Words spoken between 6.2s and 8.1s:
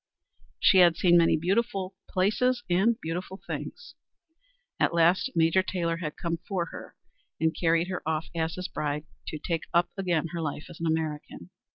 for her and carried her